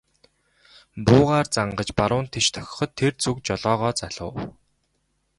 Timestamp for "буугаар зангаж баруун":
1.05-2.27